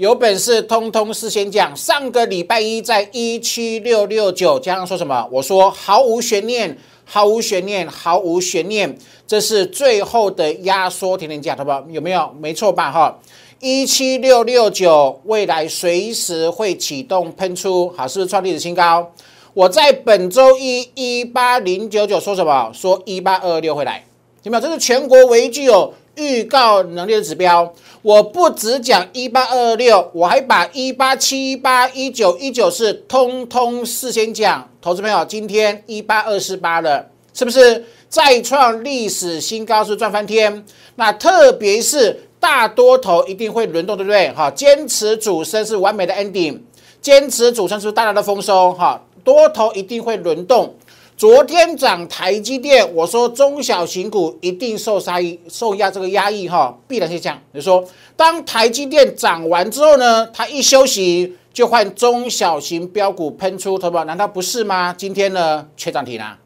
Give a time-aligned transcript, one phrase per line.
[0.00, 1.76] 有本事通通事先讲。
[1.76, 5.28] 上个礼拜一在一七六六九，加上说什么？
[5.30, 11.84] 我说毫无悬念，毫无悬念，毫无悬念，这是最后的压缩甜甜价，好不好？
[11.90, 12.34] 有没有？
[12.40, 12.90] 没错吧？
[12.90, 13.18] 哈，
[13.58, 19.12] 一七六六九，未来随时会启动喷出，好，是不是创历史新高？
[19.52, 22.72] 我在本周一一八零九九说什么？
[22.72, 24.02] 说一八二六会来，
[24.44, 24.62] 有没有？
[24.62, 27.72] 这是全国唯一具有预告能力的指标。
[28.02, 34.68] 我不只讲一八二二六，我还把一八七八、一九一九四通通事先讲。
[34.82, 39.84] 投资朋友，今天一八二四八了，是不是再创历史新高？
[39.84, 40.64] 是赚翻天？
[40.96, 44.30] 那特别是大多头一定会轮动，对不对？
[44.32, 46.58] 哈，坚持主升是完美的 ending，
[47.02, 48.72] 坚持主升是大大的丰收。
[48.72, 50.74] 哈，多头一定会轮动。
[51.20, 57.38] 昨天涨台积电，我说中小型股一定受杀抑、受压这个压抑哈，必然是这样。
[57.52, 57.84] 就说
[58.16, 64.02] 当台积电涨完之后呢，它一休息就换中小型标股喷出，头不？
[64.04, 64.94] 难道不是吗？
[64.96, 66.38] 今天呢，缺涨停啊，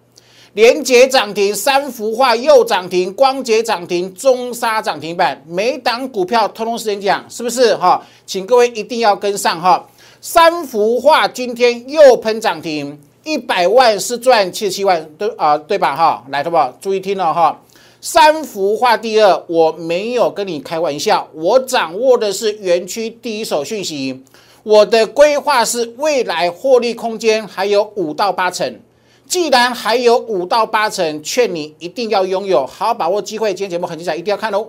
[0.55, 8.05] 连捷涨停，三幅画又涨停，光捷涨停，中沙涨停板，每档股票通通时间讲，是不是哈？
[8.27, 9.89] 请各位一定要跟上哈。
[10.21, 12.99] 三幅画今天又喷涨停。
[13.25, 15.97] 一百万是赚七十七万，对啊，对吧？
[15.97, 16.77] 哈，来，好不好？
[16.81, 17.61] 注意听了哈。
[18.01, 24.23] 三幅画第二，我没有跟你开玩笑，我掌握的是园区第一手讯息。
[24.63, 28.79] 我的规划是未来获利空间还有五到八成。
[29.27, 33.55] 既然还有五到八成，劝你一定要拥有，好好把握机会。
[33.55, 34.69] 今天节目很精彩，一定要看哦。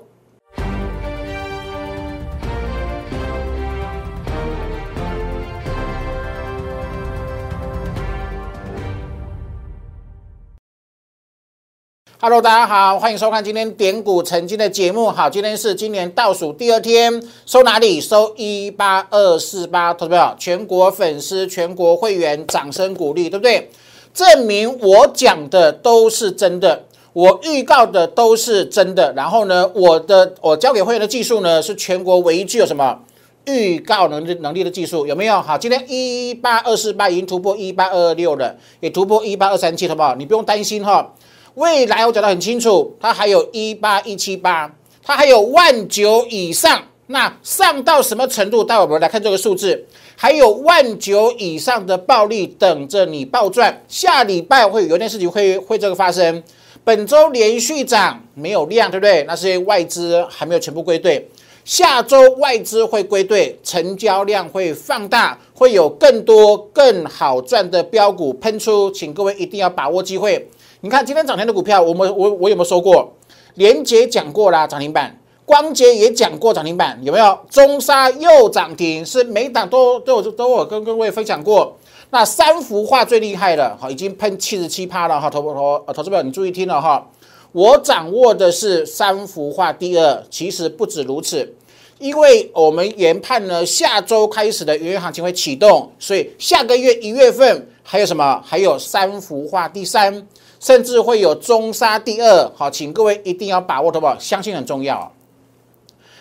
[12.28, 15.12] Hello，大家好，欢迎收看今天点股成金的节目。
[15.12, 18.02] 好，今天是今年倒数第二天，收哪里？
[18.02, 23.70] 收一八二四八，投票，全国粉丝、全国会员掌声鼓励，对不对？
[24.12, 29.14] 证明我讲的都是真的，我预告的都是真的。
[29.16, 33.02] 然后呢，我的我交给会员的技术呢，是全国唯一具有什么
[33.46, 35.40] 预告能力能力的技术，有没有？
[35.40, 40.16] 好，今天一八二四八已经突破一八二二六了，也突破一八二三七，好不好？
[40.16, 41.14] 你不用担心哈。
[41.56, 44.70] 未来我讲得很清楚，它还有一八一七八，
[45.02, 48.62] 它还有万九以上，那上到什么程度？
[48.62, 49.86] 待会我们来看这个数字，
[50.18, 53.82] 还有万九以上的暴利等着你暴赚。
[53.88, 56.44] 下礼拜会有件事情会会这个发生，
[56.84, 59.24] 本周连续涨没有量，对不对？
[59.24, 61.26] 那是因为外资还没有全部归队，
[61.64, 70.50] 下周外资会归队，成交量会放大，会有更多更好赚的标股喷出，请各位一定要把握机会。
[70.86, 73.12] 你看今天涨停的股票，我们我我有没有说过？
[73.56, 75.10] 连杰讲过啦，涨停板；
[75.44, 77.40] 光捷也讲过涨停板，有没有？
[77.50, 81.76] 中沙又涨停，是每档都都有都有跟各位分享过。
[82.12, 87.10] 那三幅画最厉害了，好，已经喷七十七趴了哈，投投投资表你注意听了哈，
[87.52, 91.52] 我掌握的是三幅画第二，其实不止如此，
[91.98, 98.40] 因为我们研判呢，下周开始的元月行情会启动，所以下个月一月份还有什么？
[98.46, 100.28] 还有三幅画第三。
[100.66, 104.18] 甚至会有中杀第二，好，请各位一定要把握，好不好？
[104.18, 105.14] 相信很重要，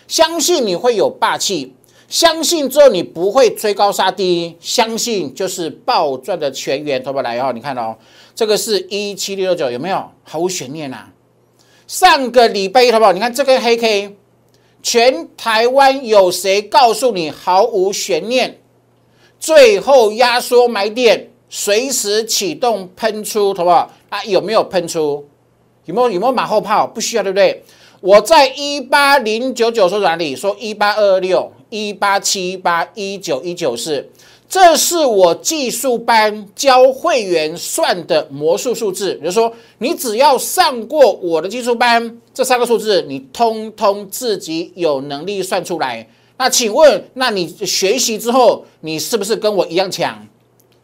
[0.07, 1.75] 相信你会有霸气，
[2.11, 7.23] 相信之后你不会追高杀低，相信就是暴赚的全员，好不好？
[7.23, 7.97] 来哦，你看哦，
[8.35, 11.07] 这个是一七六六九，有没有毫无悬念呐？
[11.87, 13.13] 上个礼拜一，好不好？
[13.15, 14.15] 你看这个黑 K，
[14.83, 18.61] 全台湾有谁告诉你毫无悬念？
[19.41, 23.89] 最后压缩买点，随时启动喷出，好不好？
[24.09, 25.25] 啊，有没有喷出？
[25.85, 26.85] 有没有有没有马后炮？
[26.85, 27.63] 不需要，对不对？
[28.01, 30.35] 我在一八零九九说哪里？
[30.35, 34.05] 说一八二六、一八七八、一九一九四，
[34.49, 39.15] 这是我技术班教会员算的魔术数字。
[39.15, 46.05] 比如说，你只要上过我的技术班，这三个数字你通通自己有能力算出来。
[46.37, 50.27] 那请问，那你学习之后，你是不是跟我一样强？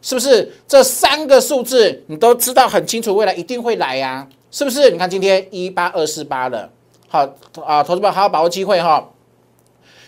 [0.01, 3.15] 是不是这三个数字你都知道很清楚？
[3.15, 4.89] 未来一定会来呀，是不是？
[4.89, 6.69] 你看今天一八二四八了，
[7.07, 7.27] 好
[7.63, 9.11] 啊，投资者好好把握机会哈，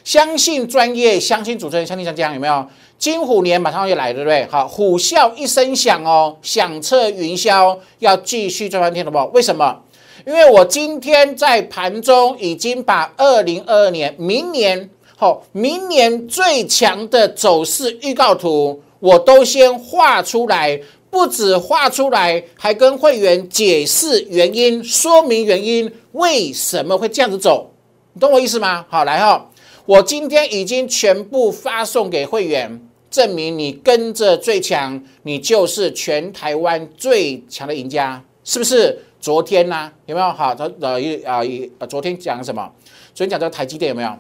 [0.04, 2.66] 相信专业，相信主持人，相信江江有没有？
[2.98, 4.48] 金虎年马上要来，对不对？
[4.50, 9.34] 好，虎啸一声响哦，响彻云霄，要继续赚翻天，好不？
[9.34, 9.82] 为什么？
[10.26, 18.82] 因为我今天在盘中已经把二零二二年明年好，明年最强的走势预告图。
[19.04, 20.80] 我都先画出来，
[21.10, 27.70] 不止画出来，还跟会员解释原因，说明原因为什么会这样子走，
[28.14, 28.86] 你懂我意思吗？
[28.88, 29.50] 好，来哈，
[29.86, 32.80] 我今天已经全部发送给会员，
[33.12, 39.04] 证明你跟着最强，你就是全台湾最强的赢家，是不是？
[39.20, 40.32] 昨天呢，有没有？
[40.32, 42.72] 好，他呃一啊一，昨天讲什么？
[43.14, 44.18] 昨天讲这个台积电有没有？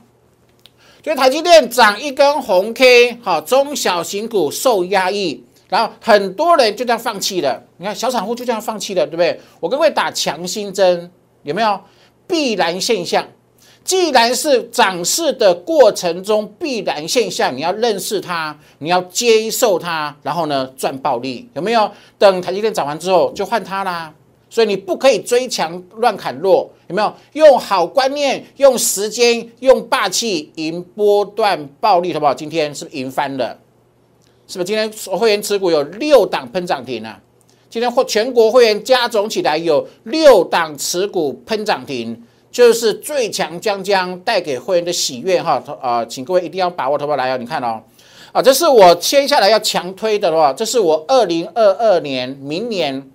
[1.03, 7.61] 就台积电涨一根红 K，好，中小型股受压抑，然后很多人就这样放弃了。
[7.75, 9.38] 你看小散户就这样放弃了，对不对？
[9.59, 11.11] 我跟各位打强心针，
[11.41, 11.77] 有没有？
[12.25, 13.27] 必然现象。
[13.83, 21.91] 既然是涨势的过程中必然现象，你要认识它，你要接受它，然后呢赚暴利，有没有？
[22.17, 24.13] 等台积电涨完之后就换它啦。
[24.53, 27.11] 所以你不可以追强乱砍弱，有没有？
[27.31, 32.31] 用好观念，用时间，用霸气赢波段暴利，好不好？
[32.35, 33.57] 今天是不是赢翻了？
[34.47, 37.19] 是不是今天会员持股有六档喷涨停啊？
[37.67, 45.63] 今天或全国会员加总起来有六档持股喷涨停，就是最强将将带给会员的喜悦哈！
[45.81, 47.15] 啊，请各位一定要把握，好不？
[47.15, 47.81] 来哦，你看哦，
[48.31, 53.09] 啊，这是我接下来要强推的话，这是我二零二二年明年。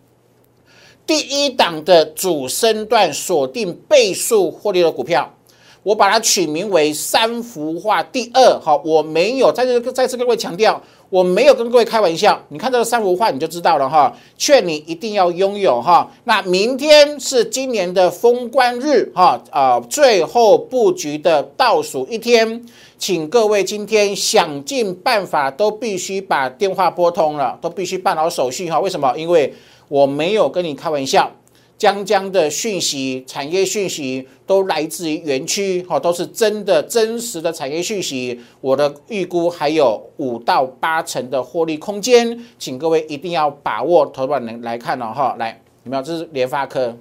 [1.08, 5.34] 第一档的主升段锁定倍数获利的股票，
[5.82, 8.60] 我把它取名为三幅画第二。
[8.60, 12.38] 好，我没有在这再次跟各位强调，我没有跟各位开玩笑。
[12.50, 14.14] 你看这个三幅画，你就知道了哈。
[14.36, 16.12] 劝你一定要拥有哈。
[16.24, 22.62] 那明天是今年的封关日哈啊，最后布局的倒数一天，
[22.98, 28.78] 请各位今天想尽办法都必须把电话拨通了，都必须办好手续哈。
[28.78, 29.16] 为什么？
[29.16, 29.54] 因为
[29.88, 31.32] 我没有跟你开玩笑，
[31.76, 38.38] 江江的讯息、产业讯息都来自于园区，哈，都是真的、真实的产业讯息。
[38.60, 44.04] 我的预估还有五到八成的获利空间，请各位一定要把握。
[44.06, 46.02] 投资人来看了哈，来，有没有？
[46.02, 46.96] 这是联发科，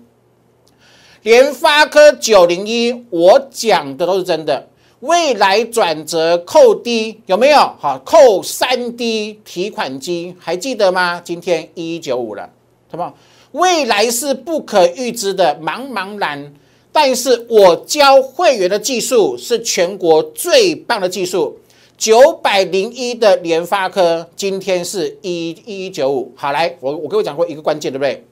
[1.23, 4.69] 联发科九零一，我讲的都是真的。
[4.99, 7.57] 未来转折扣低有没有？
[7.77, 11.21] 好，扣三 D 提款机，还记得吗？
[11.23, 12.49] 今天一一九五了。
[12.91, 13.13] 什么？
[13.53, 16.53] 未来是不可预知的，茫茫然。
[16.91, 21.57] 但是我教会员的技术是全国最棒的技术。
[21.97, 26.31] 九百零一的联发科，今天是一一九五。
[26.35, 28.23] 好，来，我我跟我讲过一个关键，对不对？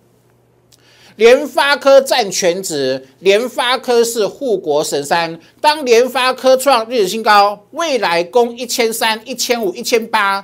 [1.16, 5.40] 联发科占全值，联发科是护国神山。
[5.62, 10.42] 当联发科创历史新高，未来攻一千三、一千五、一千八，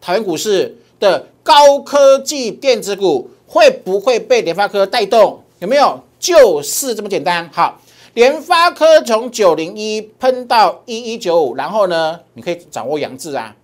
[0.00, 3.30] 台湾股市的高科技电子股。
[3.52, 5.38] 会不会被联发科带动？
[5.58, 6.00] 有没有？
[6.18, 7.46] 就是这么简单。
[7.52, 7.78] 好，
[8.14, 13.54] 联发科从九零一喷到一一九五，然后呢，你可以掌握杨志啊。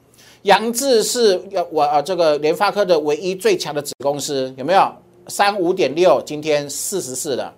[0.43, 1.41] 杨志是
[1.71, 4.93] 我呃这个联发科的唯一最强的子公司，有没有？
[5.29, 7.55] 三五点六，今天四十四了，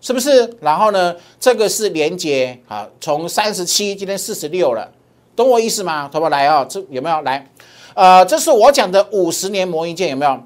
[0.00, 0.48] 是不是？
[0.60, 4.88] 然后呢，这个是连接，啊，从三十七，今天四十六了，
[5.34, 6.08] 懂我意思吗？
[6.12, 7.50] 同学来哦，这有没有来？
[7.94, 10.40] 呃，这是我讲的五十年磨一剑，有没有？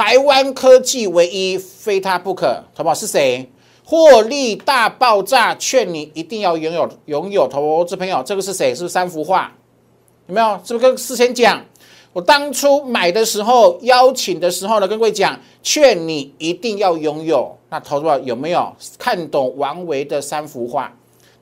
[0.00, 2.94] 台湾科技唯一非他不可，好不好？
[2.94, 3.46] 是谁？
[3.84, 8.74] 获利大爆炸，劝你一定要拥有拥有投资朋友，这个是谁？
[8.74, 9.52] 是不是三幅画？
[10.26, 10.58] 有没有？
[10.64, 11.62] 是不是跟事先讲？
[12.14, 17.54] 我当初买的时候，邀请的时候呢，跟各位讲，劝你一定要拥有。
[17.68, 20.90] 那投资有没有看懂王维的三幅画？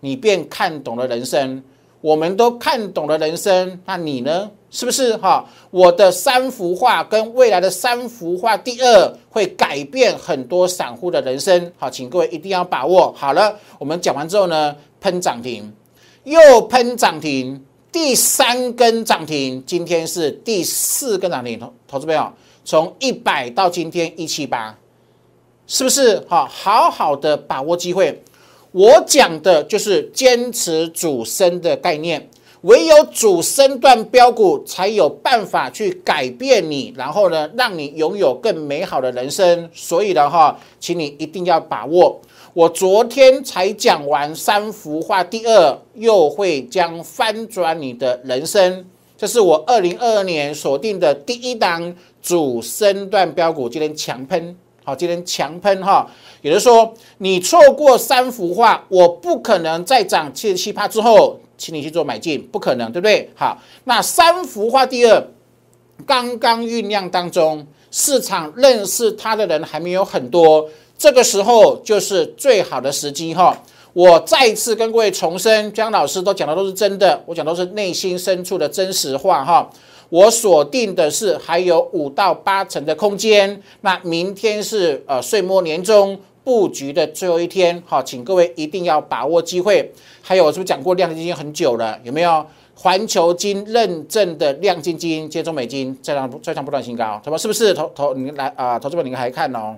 [0.00, 1.62] 你便看懂了人生。
[2.00, 4.50] 我们都看懂了人生，那你呢？
[4.70, 5.44] 是不是哈？
[5.70, 11.72] 我的三幅画跟未来的三幅画，第二会改变很多散户的人生。
[11.78, 13.10] 好，请各位一定要把握。
[13.16, 15.72] 好了，我们讲完之后呢，喷涨停，
[16.24, 21.58] 又喷涨停，第三根涨停，今天是第四根涨停。
[21.58, 22.30] 投投资朋友，
[22.62, 24.78] 从一百到今天一七八，
[25.66, 26.22] 是不是？
[26.28, 28.22] 好，好好的把握机会。
[28.72, 32.28] 我讲的就是坚持主升的概念。
[32.62, 39.70] 唯有主升段标股才有办法去改变你，然后呢，让你拥有更美好的人生。
[39.72, 42.20] 所以的话，请你一定要把握。
[42.54, 48.84] 我昨天才讲完三幅画，第二又会将翻转你的人生。
[49.16, 56.10] 这是我二零二二年锁定的第一档主升段标股，今天强喷，好，今天强喷哈。
[56.42, 61.38] 也就是说，你错过三幅画，我不可能再涨七十七趴之后。
[61.58, 63.28] 请你去做买进，不可能，对不对？
[63.34, 65.22] 好，那三幅画第二
[66.06, 73.60] 刚刚酝酿当中，市场认识它的人还没有很多，这个时候就是最好的时机哈。
[73.92, 79.68] 我再次跟各位重申，姜老师都讲的都是真的，我讲都是内心深处的真实话哈。
[80.08, 86.18] 我锁定的是还有五到八成的空间，那明天是呃岁末年终。
[86.48, 89.92] 布局的最后一天，好，请各位一定要把握机会。
[90.22, 92.00] 还有，我是不是讲过量基金很久了？
[92.02, 97.20] 有没有环球金认证的量基金接中美金再上再上不断新高？
[97.22, 97.36] 什么？
[97.36, 98.78] 是不是投投你来啊？
[98.78, 99.76] 投资者你还看哦？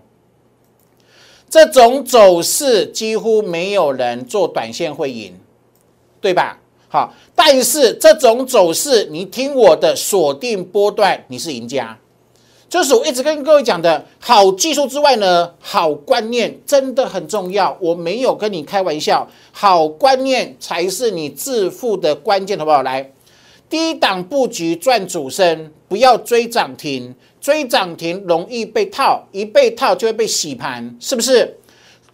[1.48, 5.34] 这种走势几乎没有人做短线会赢，
[6.20, 6.60] 对吧？
[6.88, 11.98] 好，但是这种走势，你听我的，锁定波段，你是赢家。
[12.70, 17.76] 这是我一直跟各位讲的，好技术之外呢，好观念真的很重要。
[17.80, 22.84] 我没有跟你开玩笑，好观念才是你致富的关键，好不好？
[22.84, 23.10] 来，
[23.68, 31.58] 低档布局赚主升，不要追涨停，追涨停容易被套，一被套就会被洗盘，是不是？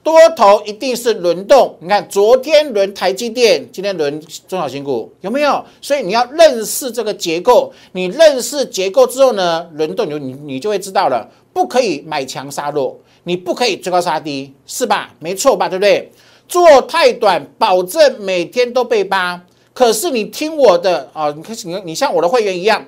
[0.07, 5.65] 多头一定是轮动，你看昨天轮台积电，今天轮中小型股，有没有？
[5.81, 15.13] 所以你要认识这个结构，你认识结构之后呢，轮动你你你就会知道了，不可以买强杀弱，你不可以追高杀低，是吧？
[15.19, 15.69] 没错吧？
[15.69, 16.13] 对不对？
[16.47, 19.43] 做太短，保证每天都被扒。
[19.75, 22.87] 可是你听我的啊，你看你你像我的会员一样，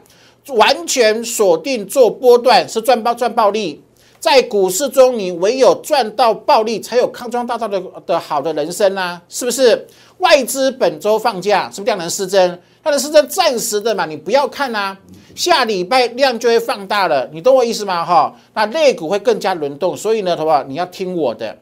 [0.50, 3.82] 完全锁定做波段，是赚爆赚暴利。
[4.20, 9.86] 在股市中，你唯有赚到暴利，才有康庄大道的的好的人生啊，是不是？
[10.18, 12.48] 外资本周放假，是不是量能失真？
[12.82, 14.96] 量能失真暂时的嘛，你不要看啊，
[15.36, 18.04] 下礼拜量就会放大了，你懂我意思吗？
[18.04, 20.64] 哈，那类股会更加轮动，所以呢，好不好？
[20.64, 21.56] 你要听我的，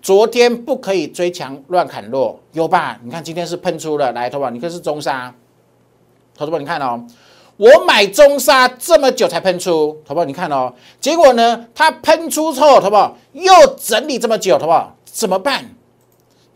[0.00, 2.98] 昨天不可以追强乱砍弱，有吧？
[3.04, 4.50] 你看今天是喷出了，来，好不好？
[4.50, 5.32] 你看是中沙，
[6.36, 7.06] 投资者你看哦。
[7.56, 10.24] 我买中沙这么久才喷出，好不好？
[10.24, 13.16] 你看哦，结果呢，它喷出之后，好不好？
[13.32, 14.96] 又整理这么久，好不好？
[15.04, 15.74] 怎么办？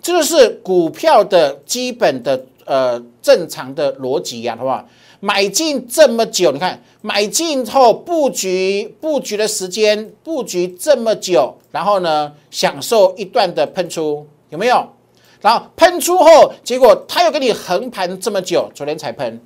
[0.02, 4.84] 这就是股票的基本的呃正常的逻辑呀，好不好？
[5.20, 14.86] 买进这么久，你看买进后布局布局的时间，布局这么久，然后呢，享受一段的喷出，有没有？
[15.40, 19.40] 然后喷出后，结果它又给你横盘这么久，昨天才喷。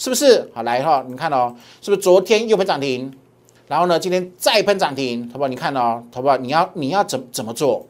[0.00, 1.04] 是不是好来哈？
[1.06, 3.12] 你看哦，是不是昨天又喷涨停，
[3.66, 5.48] 然后呢，今天再喷涨停，好不好？
[5.48, 6.38] 你看哦，好不好？
[6.38, 7.86] 你要你要怎怎么做？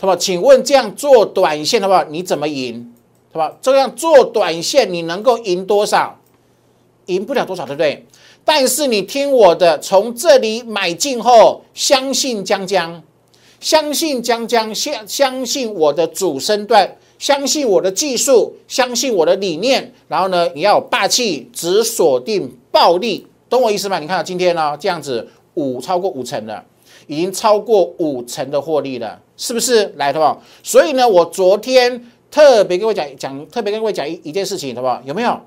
[0.00, 0.16] 不好？
[0.16, 2.02] 请问这样做短线好不好？
[2.10, 2.92] 你怎么赢？
[3.32, 3.56] 好不好？
[3.62, 6.18] 这样做短线你能够赢多少？
[7.06, 8.04] 赢不了多少，对不对？
[8.44, 13.00] 但是你听我的，从这里买进后，相信江江，
[13.60, 16.96] 相信江江，相相信我的主升段。
[17.22, 24.00] 相信我的技术，相信我的理念，然后呢，你要有霸气，只锁定暴利，懂我意思吗？
[24.00, 26.64] 你看今天呢，这样子五超过五成了，
[27.06, 29.94] 已经超过五成的获利了，是不是？
[29.94, 30.42] 来，好不好？
[30.64, 35.00] 所以呢，我昨天特别跟我讲讲，特别跟各位讲一一件事情，好不好？
[35.06, 35.38] 有没有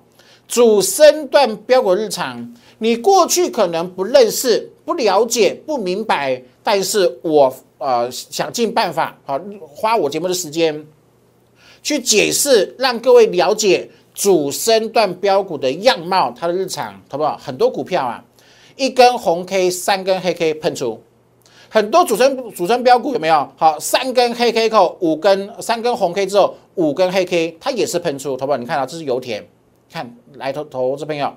[0.48, 2.56] 主升段标股日常？
[2.78, 10.88] 你过去可能不认识、不了解、不明白，但是我呃想尽办法啊，花我节目的时间。
[11.86, 17.38] 去解释，让各位了解主升段标股的样貌，它的日常，好不好？
[17.38, 18.26] 很多股票啊，
[18.76, 21.00] 一根红 K，三根黑 K 喷出，
[21.70, 23.48] 很多主升主升标股有没有？
[23.56, 28.58] 好，三根黑 K 后，五根三根红 K 之后，五根黑 K，它也是喷出，好不好？
[28.58, 29.48] 你看到这是油田，
[29.94, 31.32] 看来投投资朋友，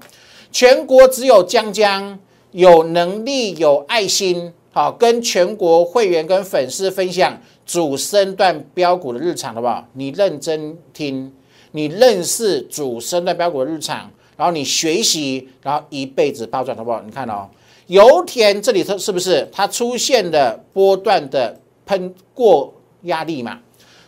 [0.51, 2.19] 全国只有江江
[2.53, 7.39] 有能力有爱心，好，跟全国会员跟粉丝分享。
[7.69, 9.87] 主升段标股的日常，好不好？
[9.93, 11.31] 你认真听，
[11.73, 17.03] 你认识主升段标股的日常，然后你学习，然后一辈子暴赚，好不好？
[17.03, 17.47] 你看哦，
[17.89, 22.73] 油田这里头是不是它出现的波段的喷过
[23.03, 23.59] 压力嘛？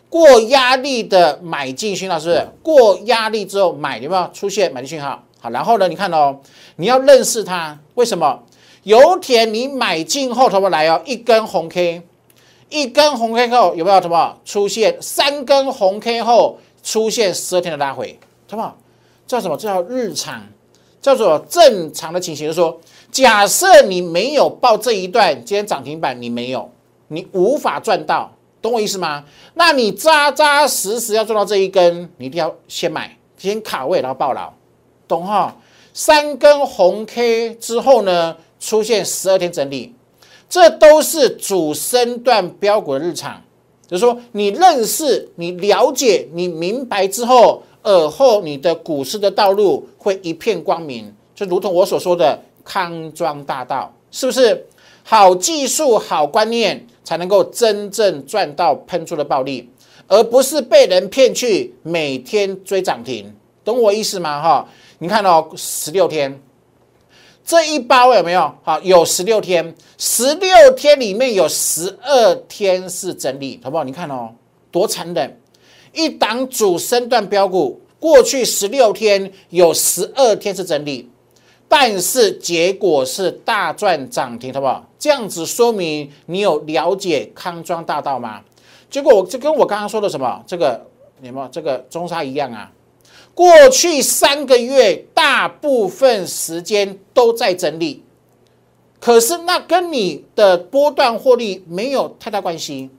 [0.08, 2.48] 过压力的买进讯号是不是？
[2.62, 5.22] 过压力之后买有没有出现买进讯号？
[5.38, 5.86] 好，然后呢？
[5.86, 6.40] 你看哦，
[6.76, 8.42] 你要认识它，为什么？
[8.84, 11.02] 油田你买进后，头不来哦？
[11.04, 12.00] 一根红 K。
[12.70, 14.96] 一根红 K 后有没有什么出现？
[15.02, 18.74] 三根红 K 后出现十二天的拉回，什么
[19.26, 19.56] 叫什么？
[19.56, 20.42] 叫日常，
[21.02, 22.46] 叫做正常的情形。
[22.46, 26.70] 就是说，假设你没有报这一段，今天涨停板你没有，
[27.08, 28.30] 你无法赚到，
[28.62, 29.24] 懂我意思吗？
[29.54, 34.52] 那你扎扎实实要做到这一根，你一定要先买，先卡位，然后报牢，
[35.08, 35.56] 懂哈？
[35.92, 39.94] 三根红 K 之后呢，出现十二天整理。
[40.50, 43.40] 这都是主升段标股的日常，
[43.86, 54.66] 就是说你认识、你了解、你明白之后，尔后你的股市的道路会一片光明，就如同我所说的康庄大道，是不是？
[55.02, 59.68] 好技术、好观念，才能够真正赚到喷出的暴利，
[60.08, 63.32] 而不是被人骗去每天追涨停，
[63.64, 64.42] 懂我意思吗？
[64.42, 66.40] 哈，你看哦，十六天。
[67.44, 68.52] 这一包有没有？
[68.62, 73.82] 好，有十六天，十六天里面有十二天是整理，好不好？
[73.82, 74.30] 你看哦，
[74.70, 75.40] 多残忍！
[75.92, 81.10] 一档主升段标股，过去十六天有十二天是整理，
[81.66, 84.86] 但是结果是大赚涨停，好不好？
[84.98, 88.40] 这样子说明你有了解康庄大道吗？
[88.88, 90.80] 结果我就跟我刚刚说的什么这个，
[91.22, 92.70] 有没有这个中沙一样啊？
[93.40, 98.02] 过去三个月大部分时间都在整理，
[99.00, 102.90] 可是那跟你的波段获利没有太大关系。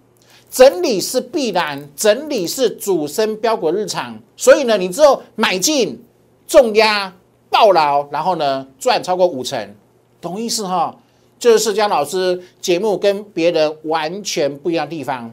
[0.50, 6.04] 整理是必然，整理是主升标股日常，所以呢，你只有买进
[6.48, 7.14] 重压
[7.52, 9.76] 爆牢，然后呢赚超过五成，
[10.20, 10.98] 懂意思哈？
[11.38, 15.32] 就是江老师节目跟别人完全不一样的地方，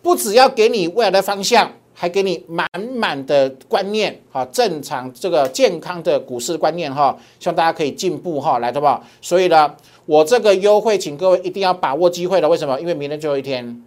[0.00, 1.70] 不只要给你未来的方向。
[1.98, 9.02] 还给你满满的观念，哈，正常这个健康的股市观念，哈，希望大家可以进步，哈，来，好不好？
[9.22, 9.74] 所以呢，
[10.04, 12.48] 我这个优惠，请各位一定要把握机会了。
[12.50, 12.78] 为什么？
[12.78, 13.82] 因为明天最后一天，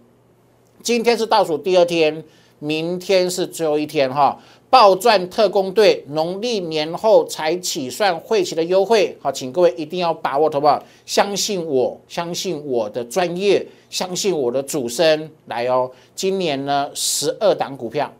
[0.82, 2.24] 今天是倒数第二天，
[2.58, 4.36] 明天是最后一天，哈。
[4.68, 10.80] 暴赚特工队农历年后才起算会期的优惠，好，请各位一定要把握，好不好？
[11.04, 15.90] 相信我，相信我的专业，相信我的主升来哦。
[16.14, 18.10] 今年呢，十二档股票，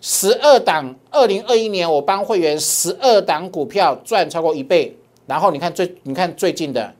[0.00, 4.96] 十二档，二零二一年我帮会员十二档股票赚超过一倍。
[5.26, 6.94] 然后你看最，你看最近的，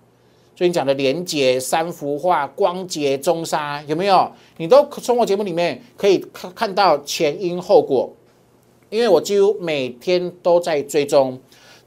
[0.56, 4.30] 最近讲的连捷、三幅画、光捷、中沙有没有？
[4.56, 8.12] 你都从我节目里面可以看看到前因后果。
[8.90, 11.38] 因为我几乎每天都在追踪，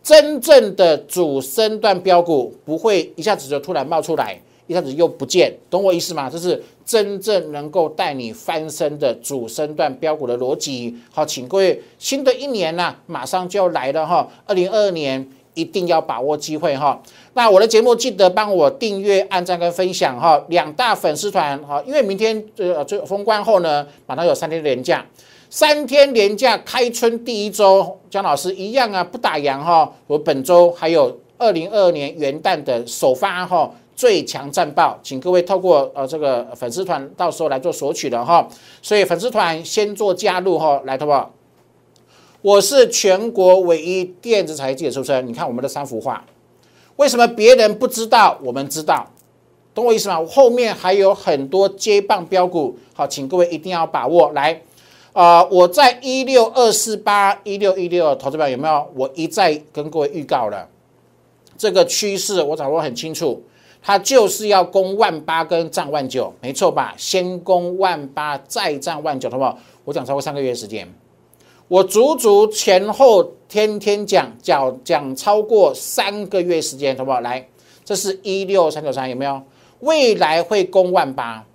[0.03, 4.39] 真正的主升段标股不会一下子就突然冒出来，
[4.71, 6.29] 一下子又不见，懂我意思吗？
[6.29, 10.95] 这是真正能够带你翻身的主升段标股的逻辑。
[11.11, 17.01] 好，请各位，新的一年呢，马上就要来了哈，二零二二年一定要把握机会哈。
[17.33, 25.05] 那我的节目记得帮我订阅、按赞跟分享哈，两大粉丝团哈，因为明天呃这封关后呢，马上有三天连假。
[25.49, 29.93] 三天连假，开春第一周，姜老师一样啊，不打烊哈。
[30.07, 33.69] 我本周还有二零二二年元旦的首发哈，
[34.01, 38.47] 最强战报，请各位透过呃这个粉丝团，到时候来做索取的哈。
[38.81, 41.31] 所以粉丝团先做加入哈，来，好不好？
[42.41, 46.25] 我是全国唯一电子财经的出身，你看我们的三幅画，
[46.95, 49.05] 为什么别人不知道，我们知道？
[49.75, 50.25] 懂我意思吗？
[50.25, 54.59] 后面还有很多接棒标股，好，请各位一定要把握来。
[55.13, 58.91] 啊，我在一六二四八一六一六投资表有没有？
[58.95, 60.67] 我一再跟各位预告了，
[61.55, 63.43] 这个趋势我掌握很清楚，
[63.81, 66.93] 它就是要攻万八跟涨万九，没错吧？
[66.97, 69.57] 先攻万八再涨万九，好不好？
[69.85, 70.87] 我讲超过三个月时间，
[71.67, 77.21] 我足足前后天天讲讲讲超过三个月时间，好不好？
[77.21, 77.47] 来，
[77.83, 79.41] 这是一六三九三有没有？
[79.79, 81.45] 未来会攻万八。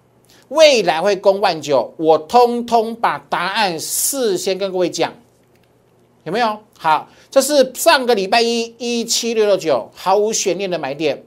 [0.49, 5.12] 未来会攻万九，我通通把答案事先跟各位讲，
[6.23, 6.57] 有没有？
[6.79, 11.21] 好，这是上个礼拜一一七六六九毫无悬念的买点，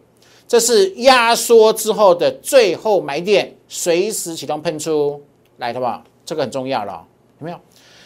[0.49, 5.21] 这是压缩之后的最后买点，随时启动喷出
[5.57, 6.03] 来，好不好？
[6.25, 7.05] 这个很重要了，
[7.39, 7.59] 有没有？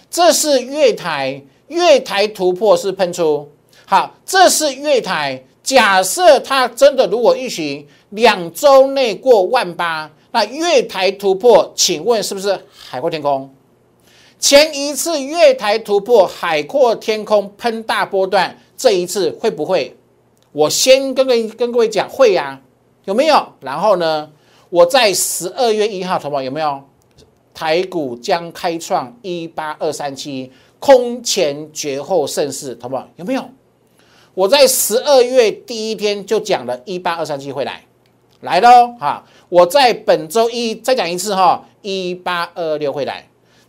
[0.10, 3.50] 这是月台，月台突破是喷出，
[3.86, 5.42] 好，这是月台。
[5.64, 10.12] 假设它真的如果运行两周内过万八。
[10.36, 13.50] 那月台突破，请问是不是海阔天空？
[14.40, 19.96] 前一次月台突破海阔天空喷大波段，这一次会不会？
[20.54, 22.62] 我先跟各位跟各位讲，会呀，
[23.04, 23.46] 有没有？
[23.60, 24.32] 然后呢，
[24.70, 26.82] 我在十二月一号，同胞有没有？
[27.54, 33.44] 台股将开创一八二三七空前绝后盛世，同胞有没有？
[34.34, 37.84] 我在十二月第一天就讲了一八二三七会来。
[38.42, 39.24] 来喽，哈！
[39.48, 43.26] 我在本周一再讲一次哈，一八二六会来，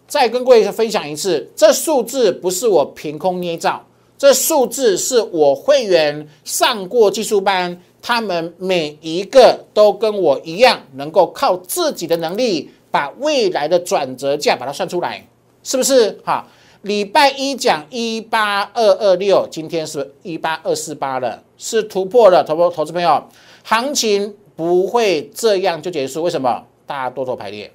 [0.08, 3.86] 再跟各位分享一次，这数字不是我凭空捏造，
[4.24, 15.28] 这数字是我会员上过技术班，他们每一个都跟我一样，能够靠自己的能力把未来的转折价把它算出来，
[15.62, 16.10] 是不是？
[16.24, 16.46] 哈！
[16.80, 23.28] 礼拜一讲一八二二六，今天是一八二四八了，是突破了，投投资朋友，
[23.62, 24.34] 行情。
[24.56, 26.22] 不会这样就结束？
[26.22, 26.64] 为什么？
[26.86, 27.70] 大家多头排列，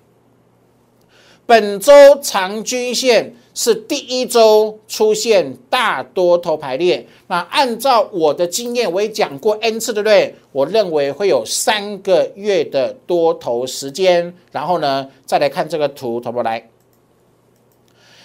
[1.45, 1.91] 本周
[2.23, 7.05] 长均线是第一周出现大多头排列。
[7.27, 10.33] 那按照我的经验，我也讲过 n 次，对不对？
[10.53, 14.33] 我认为会有三个月的多头时间。
[14.53, 16.69] 然后呢，再来看这个图，投不来。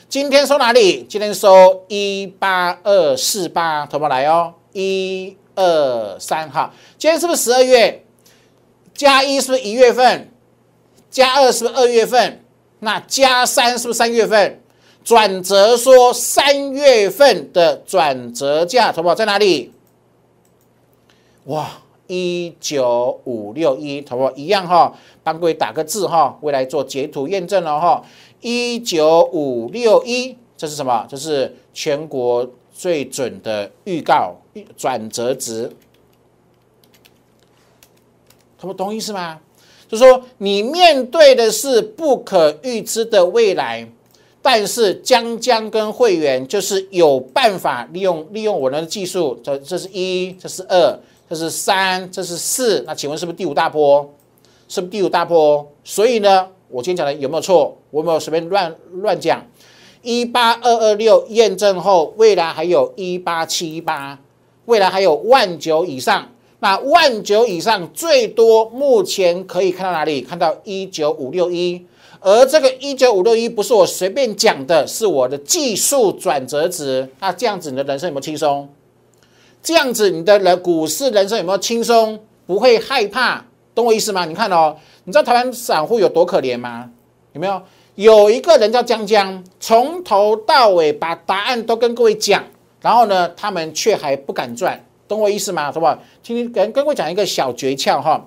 [0.08, 1.02] 今天收哪里？
[1.02, 8.04] 今天收一八二四八，投不来哦，一二三，哈，今天是不是十二月？
[8.94, 10.30] 加一是不是一月份？
[11.10, 12.44] 加二是不是二月份？
[12.78, 14.60] 那加三是不是三月份？
[15.04, 19.70] 转折说三月份的转折价，投保在哪里？
[21.44, 21.70] 哇，
[22.06, 28.02] 一九五六一，投保一样哈，帮各位打个字哈，未来做截图验证了哈。
[28.40, 31.06] 一九五六一，这是什么？
[31.06, 34.34] 这是全国最准的预告
[34.74, 35.70] 转折值，
[38.58, 39.38] 他们懂意思吗？
[39.86, 43.86] 就说你面对的是不可预知的未来。
[44.46, 52.84] 但是江江跟会员就是有办法利用利用我的技术，这这是一，这是二，这是三，这是四。
[52.86, 54.06] 那请问是不是第五大波？
[54.68, 55.66] 是不是第五大波？
[55.82, 57.74] 所以呢，我今天讲的有没有错？
[57.90, 59.42] 我没有随便乱乱讲。
[60.02, 64.20] 一八二二六验证后，未来还有一八七八，
[64.66, 66.28] 未来还有万九以上。
[66.60, 70.20] 那万九以上最多目前可以看到哪里？
[70.20, 71.86] 看到一九五六一。
[72.26, 77.06] 而这个一九五六一不是我随便讲的，是我的技术转折值。
[77.20, 78.66] 那这样子你的人生有没有轻松？
[79.62, 82.18] 这样子你的人股市人生有没有轻松？
[82.46, 84.24] 不会害怕，懂我意思吗？
[84.24, 86.90] 你看哦，你知道台湾散户有多可怜吗？
[87.34, 87.60] 有没有？
[87.96, 92.42] 有一个人叫江江，从头到尾把答案都跟各位讲，
[92.80, 95.70] 然后呢，他们却还不敢赚，懂我意思吗？
[95.70, 95.98] 好不好？
[96.22, 98.26] 听听跟跟各位讲一个小诀窍哈。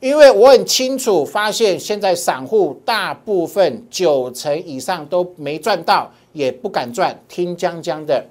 [0.00, 7.20] 因为我很清楚，发现现在散户大部分九成以上都没赚到，也不敢赚。
[7.28, 8.24] 听江江的，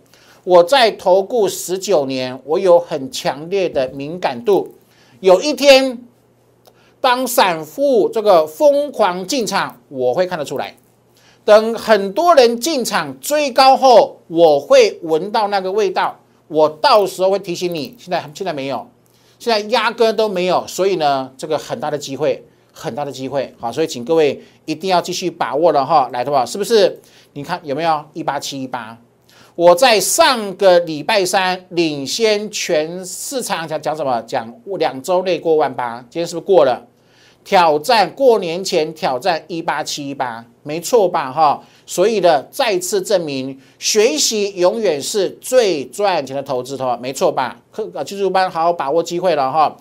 [0.46, 4.74] 我在投顾十九年，我有很强烈的敏感度。
[5.20, 6.02] 有一天，
[7.02, 10.74] 当散户这个疯狂进场，我会看得出来。
[11.44, 17.94] 等很多人进场追高后，我会闻到那个味道，我到时候会提醒你。
[18.00, 18.88] 现在现在没有。
[19.40, 27.00] 现在压根都没有，所以呢，这个很大的机会，很大的机会，好，所以请各位一定要继续把握了哈，来的话是不是？
[27.34, 28.98] 你看有没有一八七一八？
[29.56, 34.22] 我在上个礼拜三领先全市场讲讲什么？
[34.24, 36.88] 讲两周内过万八，今天是不是过了？
[37.44, 41.32] 挑战过年前挑战一八七一八，没错吧？
[41.32, 47.58] 哈，所以呢，再次证明学习永远是最赚钱的投资，哈，没错吧？
[47.72, 49.76] 课啊，技术班好好把握机会了哈。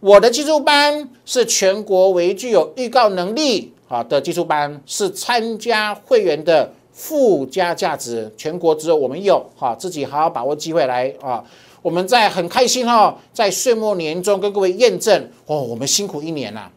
[0.00, 11.44] 我的技术班是全国唯一具有预告能力啊的技术班，是参加会员的附加价值，全国只有我们有哈，自己好好把握机会来啊。
[11.80, 16.68] 我们在很开心哈，在岁末年终跟各位验证哦，我们辛苦一年呐。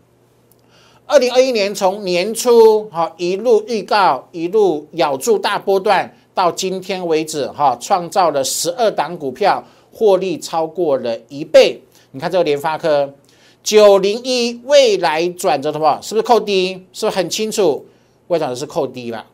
[1.07, 9.63] 二零二一年从年初哈一路预告，一路咬住大波段，到今天为止哈，创造了十二档股票
[9.93, 11.79] 获利超过了一倍。
[12.09, 13.13] 你看这个联发科
[13.61, 16.73] 九零一未来转折的话，是不是扣低？
[16.91, 17.85] 是不是很清楚？
[18.25, 19.27] 我讲的是扣低吧，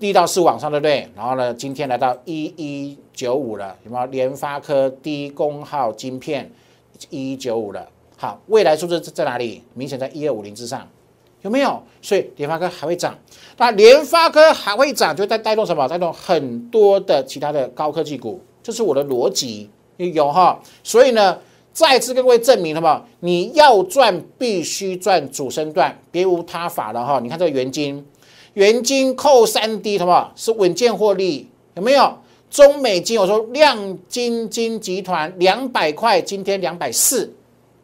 [0.00, 1.08] 低到是往上对不对？
[1.14, 4.06] 然后呢，今天来到一一九五了，有没有？
[4.06, 6.50] 联发科低功耗晶片
[7.10, 7.88] 一一九五了。
[8.16, 9.62] 好，未来数字在哪里？
[9.74, 10.84] 明显在一二五零之上。
[11.46, 11.80] 有没有？
[12.02, 13.16] 所以联发科还会涨，
[13.56, 15.86] 那联发科还会涨，就在带动什么？
[15.86, 20.60] 带动很多的其他的高科技股，这是我的逻辑有哈。
[20.82, 21.38] 所以呢，
[21.72, 27.20] 再次跟各位证明什么，你要赚必须赚主升段，别无他法了哈。
[27.22, 28.04] 你看这个元金，
[28.54, 30.32] 元金扣三 D，好不好？
[30.34, 32.18] 是稳健获利，有没有？
[32.50, 37.32] 中美金，我说亮晶晶集团两百块，今天两百四，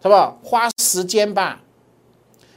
[0.03, 0.49] 好不？
[0.49, 1.62] 花时间吧。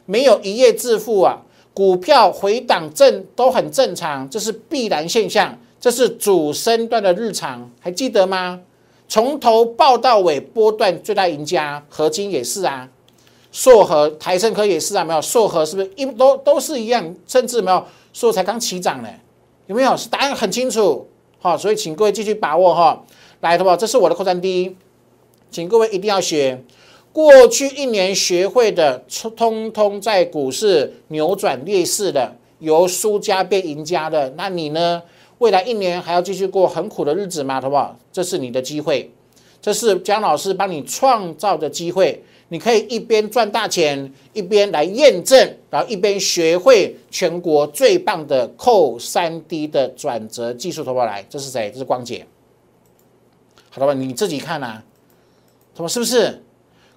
[0.06, 1.42] 没有一夜致富啊，
[1.74, 8.62] 股票回档正都很正常，这是必然现象，这是主升段的日常，还记得吗？
[9.08, 12.90] 从头报到尾，波段最大赢家，合金也是啊，
[13.52, 19.10] 硕和台盛科也是啊，没有硕和是不是一都都是一样，甚至没有硕才刚起涨呢，
[19.68, 19.96] 有没有？
[20.10, 21.08] 答案很清楚，
[21.40, 23.04] 好，所以请各位继续把握哈，
[23.42, 23.76] 来，好不？
[23.76, 24.76] 这是我的扩展第一，
[25.52, 26.64] 请各位一定要学。
[27.16, 29.02] 过去一年学会的，
[29.38, 34.30] 通通在股市扭转劣势的，由输家变赢家的。
[34.32, 35.02] 那你呢？
[35.38, 37.62] 未来一年还要继续过很苦的日子吗？
[37.62, 37.98] 好不好？
[38.12, 39.10] 这是你的机会，
[39.62, 42.22] 这是姜老师帮你创造的机会。
[42.50, 50.84] 你可以一边赚大钱，一边来验证，然后一边学会全国最棒的扣三 D 的转折技术。
[50.84, 51.72] 好不好来，这是谁？
[51.72, 52.28] 这是光姐。
[53.70, 53.94] 好的吧？
[53.94, 54.82] 你自己看呐，
[55.78, 56.42] 什么是不是？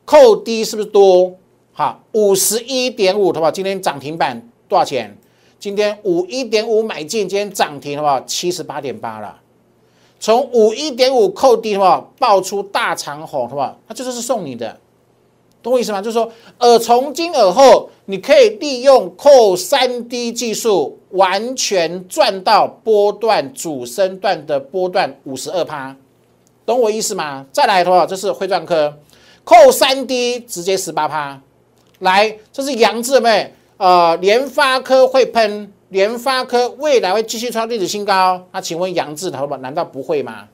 [0.08, 1.34] 扣低是不是多？
[1.74, 3.50] 好，五十一点五，好不好？
[3.50, 5.14] 今天涨停板多少钱？
[5.58, 8.18] 今天五一点五买进，今天涨停，好不好？
[8.22, 9.38] 七十八点八了。
[10.18, 13.76] 从五一点五扣低的话，爆出大长虹，是吧？
[13.86, 14.80] 那这就是送你的，
[15.62, 16.00] 懂我意思吗？
[16.00, 25.94] 就是说，而从今而后，你可以利用扣三 D 技术，完全赚到波段主升段的波段五十二趴，
[26.64, 27.44] 懂我意思吗？
[27.52, 28.96] 再来的话，这是汇赚科
[29.48, 31.40] 扣三 D 直接十八趴，
[32.00, 33.50] 来，这是杨志没？
[33.78, 35.72] 呃，联发科会喷。
[35.88, 40.48] 联发科未来会继续创历史新高，那请问杨志投保难道不会吗？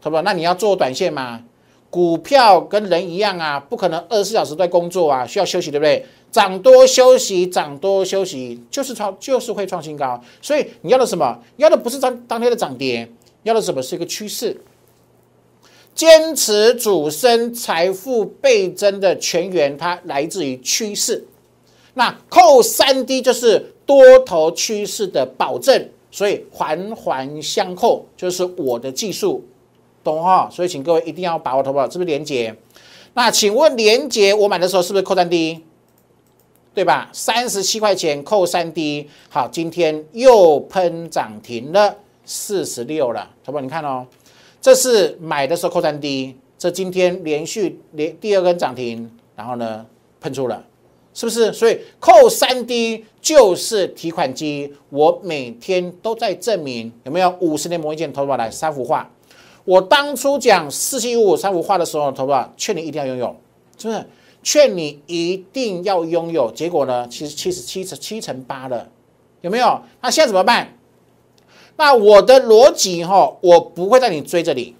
[0.00, 1.42] 投保那你要做短线吗？
[1.90, 6.06] 股票跟人一样啊，不可能二十四小时在工作啊，需要休息，对不对？
[6.30, 10.18] 涨多休息，涨多休息，就是创就是会创新高。
[10.40, 11.38] 所以你要的什么？
[11.58, 13.06] 要的不是当当天的涨跌，
[13.42, 14.58] 要的什么是一个趋势？
[15.94, 21.24] 坚持主升财富倍增的全员，它来自于趋势。
[21.94, 29.44] 那扣三 D 就是多头趋势的保证，所以环环相扣就是我的技术，
[30.02, 30.48] 懂哈？
[30.50, 32.54] 所以请各位一定要把握，投保是不是连接？
[33.14, 35.62] 那请问连接我买的时候是不是扣三 D？
[36.74, 37.08] 对吧？
[37.12, 44.04] 三十七块钱扣三 D，好，今天又喷涨停了四十六了，投保你看哦，
[44.64, 49.84] 这是买的时候扣三 D，这今天连续连第二根涨停，然后呢
[50.22, 50.64] 喷出了。
[51.12, 51.52] 是不是？
[51.52, 59.06] 所以扣三 D 就是提款机，我每天都在证明有没有五十年磨一剑投保来三幅画。
[59.66, 63.36] 我当初讲四七五五三幅画的时候，投保劝你一定要拥有，
[63.76, 64.02] 是不是？
[64.42, 66.50] 劝你一定要拥有。
[66.52, 67.06] 结果呢？
[67.08, 68.88] 其实七十七成七成八了，
[69.42, 69.82] 有没有？
[70.00, 70.74] 那现在怎么办？
[71.76, 74.76] 那我的逻辑哈，我不会带你追这里，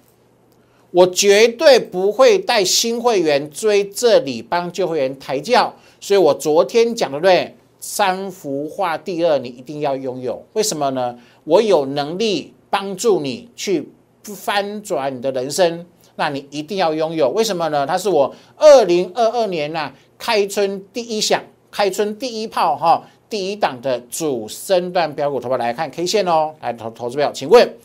[0.91, 5.73] 我绝对不会带新会员追这里，帮旧会员抬轿。
[5.99, 11.17] 所以我昨天讲的对，三幅画第二你一定要拥有，为什么呢？
[11.43, 13.89] 我有能力帮助你去
[14.23, 17.85] 翻转你的人生，那你一定要拥有，为什么呢？
[17.85, 27.77] 它是我二零二二年呐开春第一响，开春第一炮哈，第一档的主升段标股，投票来看 K 线哦，来投投资票，请问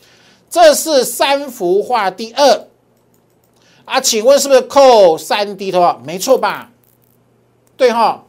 [0.49, 2.67] 这是三幅画第二
[3.85, 3.99] 啊？
[3.99, 6.71] 请问是不是扣三 D 的话，没错吧？
[7.75, 8.23] 对哈，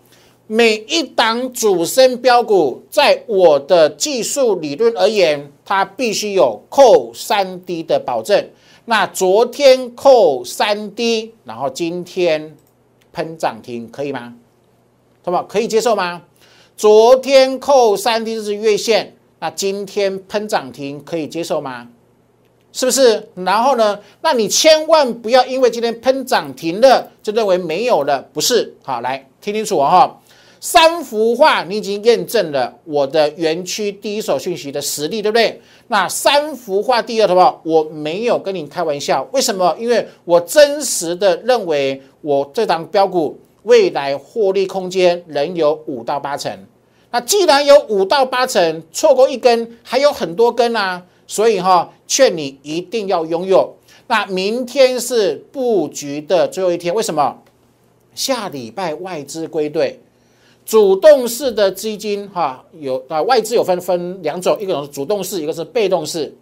[0.46, 8.48] 每一档主升标股，在我的技术理论而言，它必须有扣三 D 的保证。
[8.86, 12.56] 那昨天扣三 D，然后今天
[13.12, 14.34] 喷涨停，可以吗？
[15.24, 15.44] 好不好？
[15.44, 16.22] 可以接受吗？
[16.82, 21.86] 昨天扣三 D 是月线，那今天喷涨停可以接受吗？
[22.72, 23.28] 是不是？
[23.36, 24.00] 然后呢？
[24.20, 28.74] 那你千万不要因为今天喷涨停了，就认为没有了，不是？
[28.82, 30.20] 好，来听清楚哈。
[30.60, 35.60] 三幅画你已经验证了我的园区第一手讯息的实力，对不对？
[35.86, 39.22] 那三幅画第二的话，我没有跟你开玩笑。
[39.30, 39.76] 为什么？
[39.78, 46.52] 因为我真实的认为，我这档标股未来获利空间仍有五到八成。
[47.12, 51.04] 那既然有五到八成，错过一根，还有很多根啊。
[51.28, 53.74] 所以哈，劝你一定要拥有。
[54.08, 57.38] 那明天是布局的最后一天，为什么？
[58.14, 59.98] 下礼拜外资归队，
[60.66, 66.34] 主动式的基金哈有啊，外资有分分两种，一个是主动式，一个是被动式。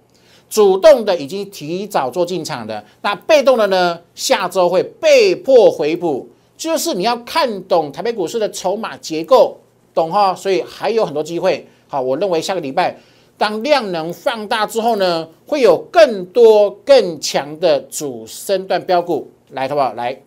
[0.49, 6.29] 主动的已经提早做进场的，那被动的呢，下周会被迫回补。
[6.57, 9.57] 就是你要看懂台北股市的筹码结构，
[9.95, 10.35] 懂哈？
[10.35, 11.67] 所以还有很多机会。
[11.89, 12.97] 好，我认为下个礼拜。
[13.37, 19.95] 当量能放大之后呢，会有更多更强的主升段标股来，好不好？
[19.95, 20.21] 来，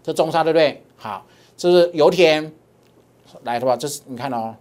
[0.00, 0.80] 这中沙对不对？
[0.96, 2.52] 好，这是油田，
[3.42, 3.76] 来，好不好？
[3.76, 4.54] 这是你看哦，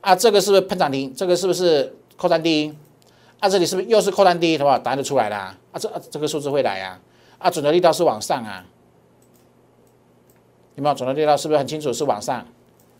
[0.00, 1.14] 啊，这个是不是喷涨停？
[1.14, 2.74] 这个是不是扣单低？
[3.38, 4.58] 啊，这里是不是又是扣单低？
[4.58, 4.76] 好不好？
[4.80, 7.00] 答案就出来了啊，这这个数字会来啊，
[7.38, 8.66] 啊，准的力道是往上啊，
[10.74, 10.94] 有没有？
[10.96, 12.44] 准的力道是不是很清楚是往上？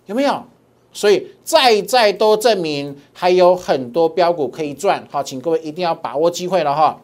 [0.06, 0.44] 有没有？
[0.92, 7.00] 所以再再多证明还有很多标股可以赚，好，请各位一定要把握机会了哈。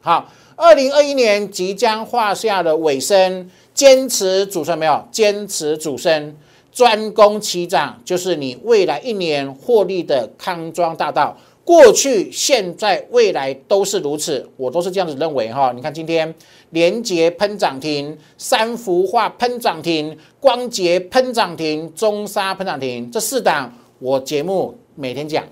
[0.00, 5.08] 好，二零二一年即将画下的尾声，坚持主升没有？
[5.10, 6.36] 坚持主升，
[6.72, 11.36] 专攻齐涨，就是你未来一年获利的康庄大道。
[11.64, 15.72] 过去、现在、未来都是如此，我都是这样子认为哈。
[15.74, 16.34] 你看今天
[16.70, 25.44] 连捷喷涨停，三幅画喷涨停，光捷喷涨停，中沙喷涨停，这四档我节目每天讲，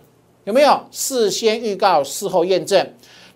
[0.45, 2.85] 有没有事先预告，事后验证？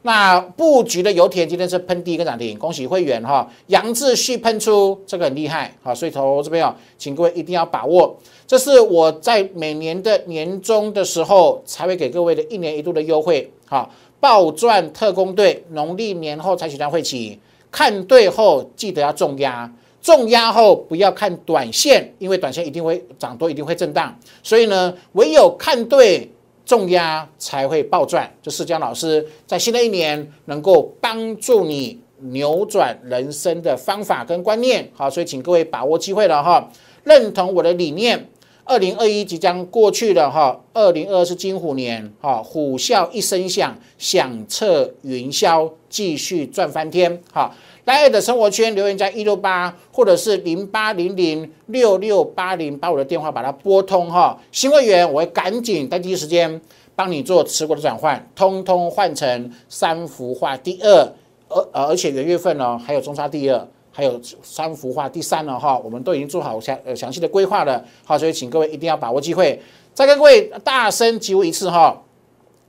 [0.07, 8.15] 那布局的油田今天是喷第一个涨停，恭喜会员哈，杨志旭喷出，这个很厉害好，所以投这边哦，请各位一定要把握，
[8.47, 13.91] 这是我在每年的年终的时候才会给各位的一年一度的优惠好，
[14.21, 17.41] 暴赚特工队农历年后才取单会期，
[17.71, 26.31] 看对后记得要重压，重压后不要看短线，因为短线一定会涨多，一定会震荡，所以呢，唯有看对
[26.65, 28.31] 重压才会暴赚。
[28.43, 34.91] 这是江老师在新的一年能够帮助你扭转人生的方法跟观念。
[34.95, 36.71] 好，所以请各位把握机会了哈，
[37.03, 38.29] 认同我的理念。
[38.67, 47.55] 二零二一即将过去了哈，二零二是金虎年哈，虎啸一声响，响彻云霄，继续赚翻天哈。
[47.85, 54.39] 来爱的生活圈留言加一六八或者是零八零零六六八零，把我的电话把它拨通哈。
[54.51, 56.61] 新会员我会赶紧在第一时间
[56.95, 61.13] 帮你做持股的转换，通通换成三幅画第二，
[61.49, 63.69] 而而且元月份呢还有中沙第二。
[63.97, 72.03] 还有三幅画，第三了哈，我们都已经做好详呃详细的规划了，好，所以请各位一定要把握机会，再跟各位大声疾呼一次哈，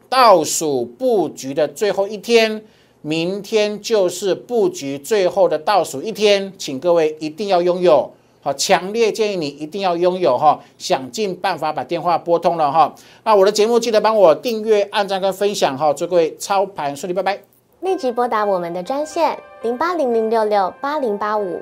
[0.08, 2.64] 倒数布局的最后一天，
[3.08, 17.40] 明天就是布局最后的倒数一天，请各位一定要拥有，好，强烈建议你一定要拥有哈，想尽办法把电话拨通了哈，那我的节目记得帮我订阅、按赞跟分享哈，祝各位操盘顺利，拜拜。
[17.82, 21.62] 立即拨打我们的专线零八零零六六八零八五。